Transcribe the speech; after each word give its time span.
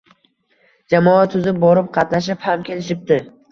Jamoa 0.93 1.27
tuzib 1.35 1.61
borib 1.67 1.93
qatnashib 1.99 2.43
ham 2.49 2.67
kelishibdi. 2.73 3.23